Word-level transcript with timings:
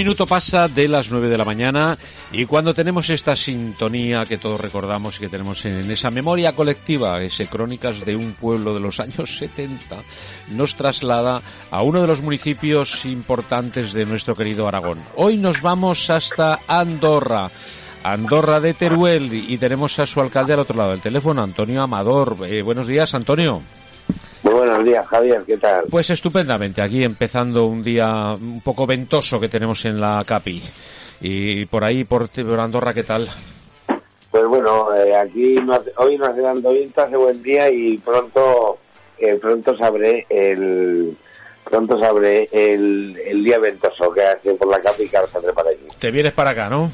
Minuto 0.00 0.26
pasa 0.26 0.66
de 0.66 0.88
las 0.88 1.10
nueve 1.10 1.28
de 1.28 1.36
la 1.36 1.44
mañana 1.44 1.98
y 2.32 2.46
cuando 2.46 2.72
tenemos 2.72 3.10
esta 3.10 3.36
sintonía 3.36 4.24
que 4.24 4.38
todos 4.38 4.58
recordamos 4.58 5.16
y 5.16 5.20
que 5.20 5.28
tenemos 5.28 5.62
en 5.66 5.90
esa 5.90 6.10
memoria 6.10 6.54
colectiva, 6.54 7.22
ese 7.22 7.48
Crónicas 7.48 8.06
de 8.06 8.16
un 8.16 8.32
pueblo 8.32 8.72
de 8.72 8.80
los 8.80 8.98
años 8.98 9.36
70, 9.36 9.96
nos 10.52 10.74
traslada 10.74 11.42
a 11.70 11.82
uno 11.82 12.00
de 12.00 12.06
los 12.06 12.22
municipios 12.22 13.04
importantes 13.04 13.92
de 13.92 14.06
nuestro 14.06 14.34
querido 14.34 14.66
Aragón. 14.66 15.04
Hoy 15.16 15.36
nos 15.36 15.60
vamos 15.60 16.08
hasta 16.08 16.60
Andorra. 16.66 17.50
Andorra 18.02 18.58
de 18.58 18.72
Teruel 18.72 19.30
y 19.34 19.58
tenemos 19.58 19.98
a 19.98 20.06
su 20.06 20.22
alcalde 20.22 20.54
al 20.54 20.60
otro 20.60 20.78
lado 20.78 20.92
del 20.92 21.02
teléfono, 21.02 21.42
Antonio 21.42 21.82
Amador. 21.82 22.38
Eh, 22.46 22.62
buenos 22.62 22.86
días, 22.86 23.12
Antonio. 23.12 23.62
Buenos 24.70 24.86
días, 24.86 25.06
Javier, 25.08 25.42
¿qué 25.44 25.56
tal? 25.56 25.84
Pues 25.90 26.10
estupendamente, 26.10 26.80
aquí 26.80 27.02
empezando 27.02 27.66
un 27.66 27.82
día 27.82 28.36
un 28.40 28.60
poco 28.60 28.86
ventoso 28.86 29.40
que 29.40 29.48
tenemos 29.48 29.84
en 29.84 30.00
la 30.00 30.22
CAPI. 30.24 30.62
Y 31.22 31.66
por 31.66 31.82
ahí, 31.82 32.04
por, 32.04 32.30
Andorra, 32.56 32.94
¿qué 32.94 33.02
tal? 33.02 33.26
Pues 34.30 34.44
bueno, 34.44 34.94
eh, 34.94 35.16
aquí 35.16 35.56
hoy 35.96 36.16
no 36.16 36.24
hace 36.24 36.40
tanto 36.40 36.70
viento, 36.70 37.02
hace 37.02 37.16
buen 37.16 37.42
día 37.42 37.68
y 37.68 37.98
pronto 37.98 38.78
eh, 39.18 39.36
pronto 39.40 39.76
sabré 39.76 40.24
el 40.30 41.16
pronto 41.64 41.98
sabré 41.98 42.48
el, 42.52 43.20
el 43.26 43.42
día 43.42 43.58
ventoso 43.58 44.12
que 44.12 44.22
hace 44.22 44.54
por 44.54 44.68
la 44.68 44.80
CAPI 44.80 45.08
que 45.08 45.16
ahora 45.16 45.32
saldré 45.32 45.52
para 45.52 45.70
allí. 45.70 45.88
Te 45.98 46.12
vienes 46.12 46.32
para 46.32 46.50
acá, 46.50 46.70
¿no? 46.70 46.92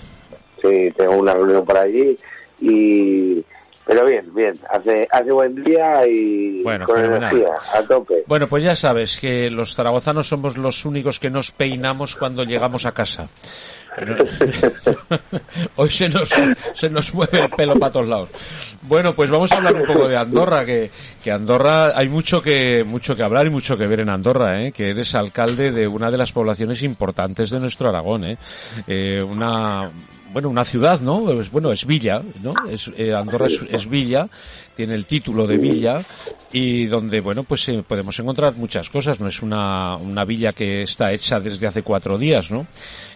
Sí, 0.62 0.90
tengo 0.96 1.16
una 1.16 1.34
reunión 1.34 1.62
por 1.62 1.76
allí 1.76 2.18
y 2.58 3.44
pero 3.86 4.04
bien, 4.04 4.34
bien, 4.34 4.58
hace, 4.68 5.06
hace 5.08 5.30
buen 5.30 5.62
día 5.62 6.04
y 6.08 6.64
con 6.84 7.04
energía, 7.04 7.54
a 7.72 7.82
tope. 7.82 8.24
Bueno, 8.26 8.48
pues 8.48 8.64
ya 8.64 8.74
sabes 8.74 9.20
que 9.20 9.48
los 9.48 9.76
zaragozanos 9.76 10.26
somos 10.26 10.58
los 10.58 10.84
únicos 10.84 11.20
que 11.20 11.30
nos 11.30 11.52
peinamos 11.52 12.16
cuando 12.16 12.42
llegamos 12.42 12.84
a 12.84 12.92
casa. 12.92 13.28
Hoy 15.76 15.88
se 15.88 16.08
nos, 16.08 16.28
se 16.74 16.90
nos 16.90 17.14
mueve 17.14 17.40
el 17.40 17.50
pelo 17.50 17.78
para 17.78 17.92
todos 17.92 18.08
lados. 18.08 18.28
Bueno, 18.82 19.14
pues 19.14 19.30
vamos 19.30 19.52
a 19.52 19.56
hablar 19.56 19.76
un 19.76 19.86
poco 19.86 20.08
de 20.08 20.16
Andorra, 20.16 20.64
que, 20.66 20.90
que 21.22 21.30
Andorra 21.30 21.96
hay 21.96 22.08
mucho 22.08 22.42
que, 22.42 22.84
mucho 22.84 23.16
que 23.16 23.22
hablar 23.22 23.46
y 23.46 23.50
mucho 23.50 23.78
que 23.78 23.86
ver 23.86 24.00
en 24.00 24.10
Andorra, 24.10 24.62
¿eh? 24.62 24.72
que 24.72 24.90
eres 24.90 25.14
alcalde 25.14 25.70
de 25.70 25.86
una 25.86 26.10
de 26.10 26.18
las 26.18 26.32
poblaciones 26.32 26.82
importantes 26.82 27.50
de 27.50 27.60
nuestro 27.60 27.88
Aragón, 27.88 28.24
¿eh? 28.24 28.38
Eh, 28.86 29.22
una, 29.22 29.90
bueno, 30.36 30.50
una 30.50 30.66
ciudad, 30.66 31.00
¿no? 31.00 31.22
bueno, 31.50 31.72
es 31.72 31.86
villa, 31.86 32.20
¿no? 32.42 32.52
Es, 32.68 32.90
eh, 32.98 33.14
Andorra 33.14 33.46
es, 33.46 33.88
villa, 33.88 34.28
tiene 34.74 34.92
el 34.92 35.06
título 35.06 35.46
de 35.46 35.56
villa 35.56 36.02
y 36.52 36.84
donde, 36.84 37.22
bueno, 37.22 37.42
pues 37.42 37.66
eh, 37.70 37.82
podemos 37.82 38.20
encontrar 38.20 38.54
muchas 38.54 38.90
cosas. 38.90 39.18
No 39.18 39.28
es 39.28 39.40
una, 39.40 39.96
una 39.96 40.26
villa 40.26 40.52
que 40.52 40.82
está 40.82 41.10
hecha 41.10 41.40
desde 41.40 41.66
hace 41.66 41.80
cuatro 41.80 42.18
días, 42.18 42.50
¿no? 42.50 42.66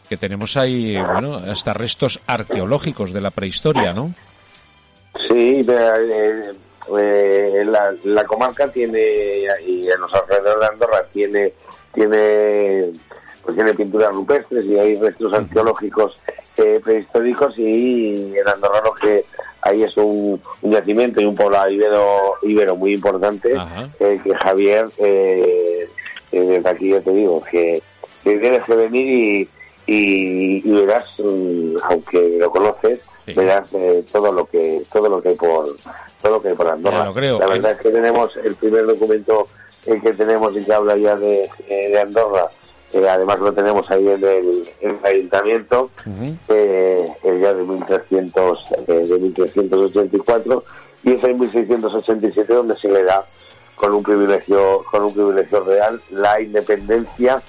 Que 0.08 0.16
tenemos 0.16 0.56
ahí, 0.56 0.96
bueno, 0.96 1.34
hasta 1.36 1.74
restos 1.74 2.20
arqueológicos 2.26 3.12
de 3.12 3.20
la 3.20 3.30
prehistoria, 3.30 3.92
¿no? 3.92 4.14
Sí, 5.28 5.62
eh, 5.68 6.54
la, 7.66 7.94
la 8.02 8.24
comarca 8.24 8.66
tiene, 8.68 9.42
y 9.66 9.90
en 9.90 10.00
los 10.00 10.14
alrededores 10.14 10.60
de 10.60 10.66
Andorra 10.66 11.04
tiene, 11.12 11.52
tiene, 11.92 12.92
pues 13.42 13.56
tiene 13.56 13.74
pinturas 13.74 14.10
rupestres 14.10 14.64
y 14.64 14.78
hay 14.78 14.94
restos 14.94 15.34
arqueológicos 15.34 16.16
prehistóricos 16.82 17.58
y 17.58 18.36
en 18.36 18.48
Andorra 18.48 18.80
lo 18.84 18.92
que 18.94 19.24
hay 19.62 19.82
es 19.82 19.96
un, 19.96 20.40
yacimiento 20.62 21.20
y 21.20 21.24
un 21.24 21.34
poblado 21.34 21.70
ibero, 21.70 22.34
ibero 22.42 22.76
muy 22.76 22.94
importante 22.94 23.54
eh, 23.98 24.20
que 24.22 24.34
Javier, 24.34 24.88
eh, 24.98 25.88
eh, 26.32 26.40
desde 26.40 26.68
aquí 26.68 26.88
yo 26.88 27.02
te 27.02 27.12
digo, 27.12 27.42
que, 27.50 27.82
tienes 28.22 28.62
que 28.64 28.74
venir 28.74 29.48
y, 29.86 30.60
y, 30.64 30.70
verás, 30.70 31.06
mm, 31.18 31.76
aunque 31.82 32.36
lo 32.38 32.50
conoces, 32.50 33.00
verás 33.26 33.68
todo 34.12 34.32
lo 34.32 34.44
que 34.46 34.82
todo 34.92 35.08
lo 35.08 35.22
que 35.22 35.30
hay 35.30 35.34
por 35.36 35.76
todo 36.22 36.32
lo 36.32 36.42
que 36.42 36.48
hay 36.48 36.54
por 36.54 36.68
Andorra. 36.68 37.12
La 37.14 37.46
verdad 37.46 37.72
es 37.72 37.78
que 37.78 37.90
tenemos 37.90 38.36
el 38.36 38.54
primer 38.56 38.86
documento 38.86 39.48
el 39.86 40.00
que 40.02 40.12
tenemos 40.12 40.54
y 40.56 40.64
que 40.64 40.72
habla 40.72 40.96
ya 40.96 41.16
de, 41.16 41.48
de 41.68 42.00
Andorra 42.00 42.50
además 42.94 43.38
lo 43.38 43.52
tenemos 43.52 43.90
ahí 43.90 44.08
en 44.08 44.24
el, 44.24 44.98
ayuntamiento, 45.04 45.90
eh, 46.48 47.08
el 47.22 47.40
ya 47.40 47.54
de 47.54 47.62
1300, 47.62 48.66
eh, 48.88 49.06
de 49.08 49.18
1384, 49.18 50.64
y 51.04 51.12
es 51.12 51.24
en 51.24 51.38
1687 51.38 52.52
donde 52.52 52.76
se 52.76 52.88
le 52.88 53.04
da 53.04 53.24
con 53.76 53.94
un 53.94 54.02
privilegio, 54.02 54.84
con 54.90 55.04
un 55.04 55.14
privilegio 55.14 55.60
real 55.64 56.02
la 56.10 56.40
independencia 56.40 57.42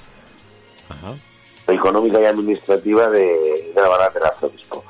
económica 1.67 2.19
y 2.21 2.25
administrativa 2.25 3.09
de, 3.09 3.71
la 3.75 3.87
barra 3.87 4.09
del 4.09 4.23
arzobispo. 4.23 4.83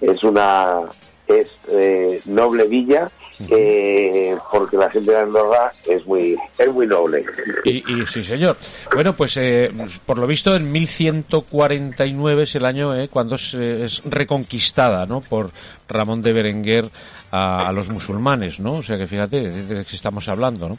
es 0.00 0.22
una 0.24 0.82
es 1.26 1.48
eh, 1.68 2.20
noble 2.24 2.64
villa 2.64 3.10
eh, 3.48 4.36
porque 4.50 4.76
la 4.76 4.90
gente 4.90 5.10
de 5.10 5.18
Andorra 5.18 5.72
es 5.86 6.06
muy 6.06 6.36
es 6.58 6.72
muy 6.72 6.86
noble. 6.86 7.24
Y, 7.64 7.82
sí, 8.06 8.22
señor. 8.22 8.56
Bueno, 8.94 9.14
pues 9.14 9.36
eh, 9.36 9.70
por 10.04 10.18
lo 10.18 10.26
visto 10.26 10.54
en 10.54 10.70
1149 10.70 12.42
es 12.42 12.54
el 12.54 12.64
año 12.64 12.94
eh, 12.94 13.08
cuando 13.08 13.36
es, 13.36 14.02
reconquistada 14.04 15.06
¿no? 15.06 15.20
por 15.20 15.50
Ramón 15.88 16.22
de 16.22 16.32
Berenguer 16.32 16.88
a, 17.30 17.72
los 17.72 17.88
musulmanes, 17.88 18.60
¿no? 18.60 18.74
O 18.74 18.82
sea 18.82 18.98
que 18.98 19.06
fíjate 19.06 19.40
de 19.50 19.84
que 19.84 19.96
estamos 19.96 20.28
hablando, 20.28 20.68
¿no? 20.68 20.78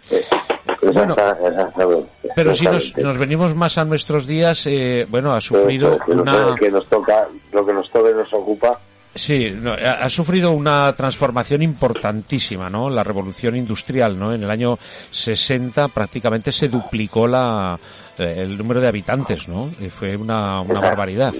Bueno, 0.92 1.16
pero 2.36 2.54
si 2.54 2.66
nos, 2.66 2.98
nos, 2.98 3.18
venimos 3.18 3.56
más 3.56 3.78
a 3.78 3.86
nuestros 3.86 4.26
días, 4.26 4.66
eh, 4.68 5.06
bueno, 5.10 5.34
ha 5.34 5.42
sufrido 5.42 5.98
una... 6.08 6.48
Lo 6.48 6.56
que 6.56 6.70
nos 6.70 6.86
toca, 6.88 7.28
lo 7.52 7.66
que 7.66 7.74
nos 7.74 7.90
toca 7.90 8.10
y 8.10 8.14
nos 8.14 8.34
ocupa 8.34 8.80
Sí, 9.16 9.56
ha, 9.86 10.10
sufrido 10.10 10.52
una 10.52 10.92
transformación 10.94 11.62
importantísima, 11.62 12.68
¿no? 12.68 12.90
La 12.90 13.04
revolución 13.04 13.56
industrial, 13.56 14.18
¿no? 14.18 14.34
En 14.34 14.44
el 14.44 14.50
año 14.50 14.80
60 15.12 15.88
prácticamente 15.90 16.52
se 16.52 16.68
duplicó 16.68 17.28
la, 17.28 17.78
eh, 18.18 18.36
el 18.38 18.58
número 18.58 18.82
de 18.82 18.88
habitantes, 18.88 19.48
¿no? 19.48 19.70
fue 19.92 20.18
una, 20.18 20.62
una 20.62 20.80
barbaridad. 20.80 21.32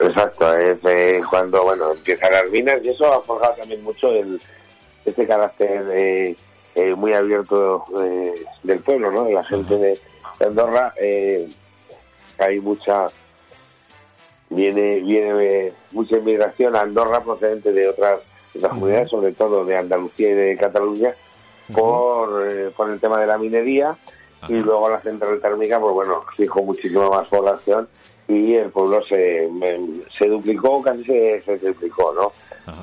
Exacto, 0.00 0.54
es 0.56 0.80
cuando, 1.26 1.62
bueno, 1.62 1.92
empiezan 1.92 2.32
las 2.32 2.50
minas 2.50 2.78
y 2.82 2.88
eso 2.88 3.12
ha 3.12 3.20
forjado 3.22 3.54
también 3.54 3.84
mucho 3.84 4.10
el, 4.10 4.40
este 5.04 5.26
carácter 5.26 5.84
eh, 5.92 6.34
muy 6.96 7.12
abierto 7.12 7.84
eh, 8.02 8.32
del 8.62 8.78
pueblo, 8.78 9.12
¿no? 9.12 9.24
De 9.24 9.34
la 9.34 9.44
gente 9.44 9.76
de 9.76 10.00
Andorra. 10.40 10.94
hay 12.38 12.60
mucha 12.60 13.08
viene 14.54 15.00
viene 15.00 15.72
mucha 15.92 16.16
inmigración 16.16 16.76
a 16.76 16.80
Andorra 16.80 17.22
procedente 17.22 17.72
de 17.72 17.88
otras, 17.88 18.20
comunidades, 18.60 19.10
sobre 19.10 19.32
todo 19.32 19.64
de 19.64 19.76
Andalucía 19.76 20.30
y 20.30 20.34
de 20.34 20.56
Cataluña, 20.56 21.14
por, 21.72 22.46
eh, 22.46 22.70
por 22.76 22.90
el 22.90 23.00
tema 23.00 23.20
de 23.20 23.26
la 23.26 23.38
minería. 23.38 23.96
Y 24.48 24.54
luego 24.54 24.90
la 24.90 25.00
central 25.00 25.40
térmica, 25.40 25.78
pues 25.78 25.94
bueno, 25.94 26.24
fijó 26.36 26.64
muchísima 26.64 27.08
más 27.08 27.28
población 27.28 27.88
y 28.26 28.54
el 28.54 28.70
pueblo 28.70 29.00
se, 29.04 29.48
se 30.18 30.26
duplicó, 30.26 30.82
casi 30.82 31.04
se, 31.04 31.42
se 31.42 31.58
triplicó, 31.58 32.12
¿no? 32.12 32.32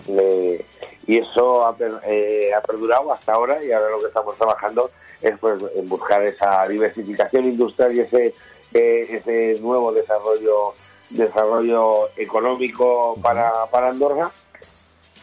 Eh, 0.08 0.66
y 1.08 1.18
eso 1.18 1.66
ha, 1.66 1.76
eh, 2.08 2.52
ha 2.56 2.62
perdurado 2.62 3.12
hasta 3.12 3.34
ahora 3.34 3.64
y 3.64 3.72
ahora 3.72 3.90
lo 3.90 4.00
que 4.00 4.08
estamos 4.08 4.38
trabajando 4.38 4.92
es 5.22 5.38
pues 5.40 5.62
en 5.76 5.90
buscar 5.90 6.24
esa 6.24 6.68
diversificación 6.68 7.46
industrial 7.46 7.96
y 7.96 8.02
ese, 8.02 8.34
ese 8.74 9.58
nuevo 9.62 9.92
desarrollo 9.92 10.74
desarrollo 11.10 12.10
económico 12.18 13.18
para, 13.22 13.66
para 13.72 13.90
Andorra, 13.90 14.32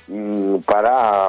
mm, 0.09 0.59
para 0.59 1.29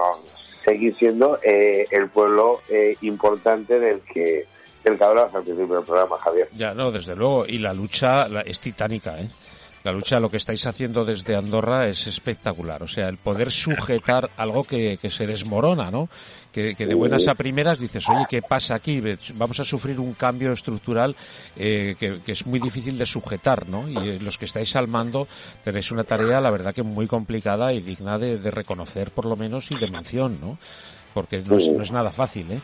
seguir 0.66 0.96
siendo 0.96 1.40
eh, 1.44 1.88
el 1.92 2.10
pueblo 2.10 2.62
eh, 2.70 2.96
importante 3.02 3.80
del 3.80 4.02
que 4.02 4.46
del 4.84 4.98
que 4.98 5.04
hablabas 5.04 5.36
al 5.36 5.44
principio 5.44 5.76
del 5.76 5.86
programa, 5.86 6.18
Javier. 6.18 6.50
Ya, 6.56 6.74
no, 6.74 6.92
desde 6.92 7.16
luego. 7.16 7.46
Y 7.46 7.58
la 7.58 7.74
lucha 7.74 8.28
es 8.46 8.60
titánica, 8.60 9.20
¿eh? 9.20 9.28
La 9.84 9.92
lucha, 9.92 10.20
lo 10.20 10.30
que 10.30 10.38
estáis 10.38 10.66
haciendo 10.66 11.06
desde 11.06 11.36
Andorra 11.36 11.88
es 11.88 12.08
espectacular. 12.08 12.84
O 12.84 12.88
sea, 12.88 13.08
el 13.08 13.18
poder 13.18 13.52
sujetar 13.52 14.30
algo 14.38 14.64
que, 14.64 14.98
que 15.02 15.10
se 15.10 15.26
desmorona, 15.26 15.90
¿no? 15.90 16.10
Que, 16.52 16.74
de 16.74 16.96
buenas 16.96 17.28
a 17.28 17.36
primeras 17.36 17.80
dices, 17.80 18.10
oye, 18.10 18.26
¿qué 18.28 18.42
pasa 18.42 18.74
aquí? 18.74 19.00
Vamos 19.36 19.60
a 19.60 19.64
sufrir 19.64 20.00
un 20.00 20.14
cambio 20.14 20.52
estructural 20.52 21.16
eh, 21.56 21.96
que, 22.00 22.20
es 22.26 22.48
muy 22.48 22.60
difícil 22.60 22.98
de 22.98 23.06
sujetar, 23.06 23.70
¿no? 23.70 23.88
Y 23.88 23.96
eh, 23.96 24.20
los 24.20 24.40
que 24.40 24.46
estáis 24.46 24.76
al 24.76 24.88
mando 24.88 25.28
tenéis 25.64 25.92
una 25.92 26.04
tarea, 26.04 26.42
la 26.42 26.50
verdad 26.50 26.74
que 26.74 26.82
muy 26.82 27.06
complicada 27.06 27.74
y 27.74 27.82
digna 27.82 28.18
de, 28.18 28.38
reconocer 28.50 29.12
por 29.12 29.26
lo 29.26 29.36
menos 29.36 29.70
y 29.70 29.78
de 29.78 29.88
mención, 29.92 30.40
¿no? 30.42 30.58
Porque 31.14 31.44
no 31.48 31.58
es, 31.58 31.70
no 31.70 31.84
es 31.84 31.92
nada 31.92 32.10
fácil, 32.10 32.52
¿eh? 32.52 32.60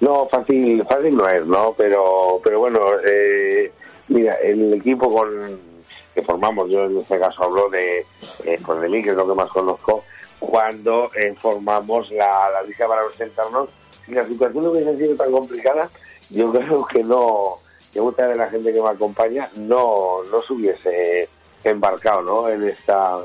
No, 0.00 0.28
fácil, 0.28 0.84
fácil 0.84 1.16
no 1.16 1.28
es, 1.28 1.44
¿no? 1.44 1.74
Pero, 1.76 2.40
pero 2.44 2.60
bueno, 2.60 2.80
eh, 3.04 3.72
mira, 4.08 4.34
el 4.36 4.74
equipo 4.74 5.12
con 5.12 5.71
que 6.14 6.22
formamos, 6.22 6.70
yo 6.70 6.84
en 6.84 6.98
este 6.98 7.18
caso 7.18 7.44
hablo 7.44 7.68
de, 7.70 8.00
eh, 8.44 8.58
pues 8.64 8.80
de 8.80 8.88
mí, 8.88 9.02
que 9.02 9.10
es 9.10 9.16
lo 9.16 9.26
que 9.26 9.34
más 9.34 9.50
conozco, 9.50 10.04
cuando 10.38 11.10
eh, 11.14 11.34
formamos 11.40 12.10
la, 12.10 12.50
la 12.50 12.62
lista 12.62 12.86
para 12.86 13.04
presentarnos. 13.06 13.68
Si 14.04 14.12
la 14.12 14.26
situación 14.26 14.64
no 14.64 14.70
hubiese 14.70 14.96
sido 14.96 15.16
tan 15.16 15.30
complicada, 15.30 15.88
yo 16.30 16.52
creo 16.52 16.84
que 16.86 17.02
no 17.02 17.58
que 17.92 18.00
mucha 18.00 18.26
de 18.26 18.36
la 18.36 18.48
gente 18.48 18.72
que 18.72 18.80
me 18.80 18.88
acompaña 18.88 19.50
no, 19.56 20.22
no 20.30 20.42
se 20.42 20.52
hubiese 20.52 21.28
embarcado 21.62 22.22
¿no? 22.22 22.48
en 22.48 22.66
esta 22.68 23.18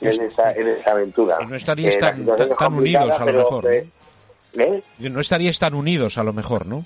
en 0.00 0.22
esta, 0.22 0.52
en 0.52 0.68
esta 0.68 0.92
aventura. 0.92 1.38
no 1.48 1.56
estaríais 1.56 1.98
tan, 1.98 2.26
tan, 2.26 2.74
unidos 2.74 3.18
a 3.18 3.24
lo 3.24 3.32
mejor. 3.32 3.64
¿no? 4.54 5.10
No 5.10 5.20
estaríais 5.20 5.58
tan 5.58 5.74
unidos 5.74 6.18
a 6.18 6.22
lo 6.22 6.32
mejor, 6.32 6.66
¿no? 6.66 6.84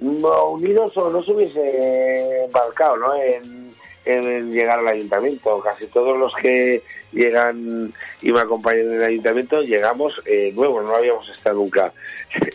No, 0.00 0.46
unidos 0.48 0.96
o 0.96 1.10
no 1.10 1.22
se 1.22 1.32
hubiese 1.32 2.44
embarcado 2.44 2.96
¿no? 2.96 3.14
en, 3.14 3.69
en 4.04 4.52
llegar 4.52 4.78
al 4.78 4.88
ayuntamiento. 4.88 5.60
Casi 5.60 5.86
todos 5.86 6.18
los 6.18 6.34
que 6.34 6.82
llegan 7.12 7.92
y 8.22 8.32
me 8.32 8.40
acompañan 8.40 8.86
en 8.86 8.94
el 8.94 9.04
ayuntamiento 9.04 9.62
llegamos 9.62 10.20
eh, 10.26 10.52
nuevos, 10.54 10.84
no 10.84 10.94
habíamos 10.94 11.28
estado 11.28 11.56
nunca 11.56 11.92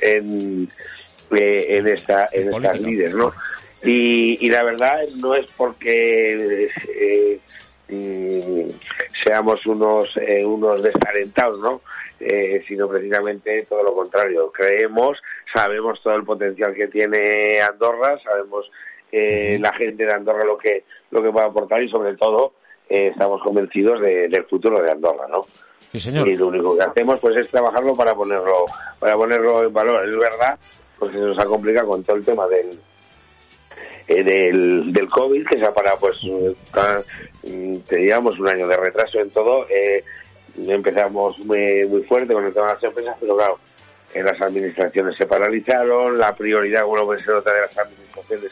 en, 0.02 0.70
eh, 1.36 1.66
en 1.70 1.88
esta 1.88 2.30
en 2.32 2.54
estas 2.54 2.80
líderes, 2.80 3.14
¿no? 3.14 3.34
Y, 3.84 4.44
y, 4.44 4.50
la 4.50 4.64
verdad 4.64 5.02
no 5.18 5.36
es 5.36 5.46
porque 5.56 6.70
eh, 6.88 7.40
mm, 7.90 8.70
seamos 9.24 9.64
unos 9.68 10.10
eh, 10.18 10.44
unos 10.44 10.82
desalentados, 10.82 11.60
¿no? 11.60 11.82
Eh, 12.20 12.64
sino 12.68 12.88
precisamente 12.88 13.66
todo 13.70 13.84
lo 13.84 13.94
contrario. 13.94 14.52
Creemos, 14.52 15.22
sabemos 15.54 16.02
todo 16.02 16.16
el 16.16 16.24
potencial 16.24 16.74
que 16.74 16.88
tiene 16.88 17.60
Andorra, 17.62 18.18
sabemos 18.24 18.72
eh, 19.18 19.58
la 19.60 19.72
gente 19.74 20.06
de 20.06 20.12
Andorra 20.12 20.44
lo 20.44 20.58
que 20.58 20.84
lo 21.12 21.24
que 21.24 21.32
puede 21.32 21.46
aportar 21.46 21.82
y 21.82 21.90
sobre 21.90 22.18
todo 22.18 22.52
eh, 22.90 23.08
estamos 23.14 23.42
convencidos 23.42 24.02
del 24.02 24.44
futuro 24.44 24.82
de 24.82 24.92
Andorra, 24.92 25.26
¿no? 25.30 25.46
Sí, 25.94 26.02
señor. 26.02 26.28
Y 26.28 26.36
lo 26.36 26.48
único 26.48 26.76
que 26.76 26.84
hacemos 26.84 27.22
pues 27.22 27.40
es 27.40 27.50
trabajarlo 27.50 27.96
para 27.96 28.14
ponerlo 28.14 28.66
para 29.00 29.16
ponerlo 29.16 29.64
en 29.64 29.72
valor. 29.74 30.06
Es 30.06 30.18
verdad, 30.18 30.60
porque 31.00 31.16
se 31.16 31.22
nos 31.22 31.40
ha 31.40 31.46
complicado 31.46 31.88
con 31.88 32.04
todo 32.04 32.18
el 32.18 32.26
tema 32.26 32.46
del 32.48 32.78
eh, 34.10 34.22
del, 34.22 34.92
del 34.92 35.08
COVID, 35.08 35.46
que 35.46 35.60
se 35.60 35.66
ha 35.66 35.74
parado 35.74 35.98
pues 36.02 36.20
teníamos 37.88 38.38
un 38.38 38.50
año 38.50 38.68
de 38.68 38.76
retraso 38.76 39.22
en 39.22 39.30
todo. 39.30 39.66
Eh, 39.70 40.04
empezamos 40.58 41.40
muy, 41.40 41.86
muy 41.86 42.04
fuerte 42.04 42.34
con 42.34 42.44
el 42.44 42.54
tema 42.54 42.68
de 42.68 42.74
las 42.74 42.84
empresas, 42.84 43.16
pero 43.18 43.38
claro, 43.38 43.60
las 44.14 44.42
administraciones 44.42 45.16
se 45.16 45.26
paralizaron, 45.26 46.18
la 46.18 46.36
prioridad, 46.36 46.84
bueno, 46.84 47.06
pues 47.06 47.26
otra 47.30 47.54
de 47.54 47.62
las 47.62 47.78
administraciones 47.78 48.52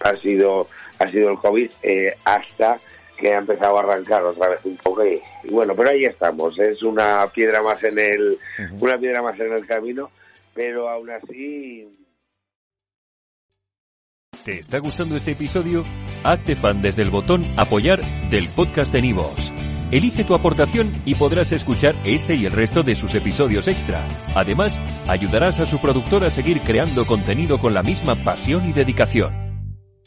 ha 0.00 0.16
sido 0.16 0.68
ha 0.98 1.10
sido 1.10 1.30
el 1.30 1.38
COVID 1.38 1.70
eh, 1.82 2.14
hasta 2.24 2.78
que 3.16 3.34
ha 3.34 3.38
empezado 3.38 3.76
a 3.76 3.80
arrancar 3.80 4.22
otra 4.22 4.48
vez 4.48 4.60
un 4.64 4.76
poco 4.78 5.04
y, 5.04 5.20
bueno 5.50 5.74
pero 5.76 5.90
ahí 5.90 6.04
estamos 6.04 6.58
es 6.58 6.82
una 6.82 7.26
piedra 7.28 7.62
más 7.62 7.82
en 7.84 7.98
el 7.98 8.38
una 8.80 8.98
piedra 8.98 9.22
más 9.22 9.38
en 9.38 9.52
el 9.52 9.66
camino 9.66 10.10
pero 10.54 10.88
aún 10.88 11.10
así 11.10 11.86
¿Te 14.44 14.58
está 14.58 14.78
gustando 14.78 15.16
este 15.16 15.32
episodio? 15.32 15.84
Hazte 16.24 16.56
fan 16.56 16.80
desde 16.80 17.02
el 17.02 17.10
botón 17.10 17.44
apoyar 17.58 18.00
del 18.30 18.48
podcast 18.48 18.90
de 18.90 19.02
Nivos. 19.02 19.52
Elige 19.90 20.24
tu 20.24 20.34
aportación 20.34 21.02
y 21.04 21.14
podrás 21.14 21.52
escuchar 21.52 21.94
este 22.04 22.36
y 22.36 22.46
el 22.46 22.52
resto 22.52 22.82
de 22.82 22.96
sus 22.96 23.14
episodios 23.14 23.68
extra. 23.68 24.06
Además, 24.34 24.80
ayudarás 25.08 25.60
a 25.60 25.66
su 25.66 25.78
productor 25.78 26.24
a 26.24 26.30
seguir 26.30 26.60
creando 26.60 27.04
contenido 27.04 27.58
con 27.58 27.74
la 27.74 27.82
misma 27.82 28.14
pasión 28.14 28.68
y 28.68 28.72
dedicación. 28.72 29.39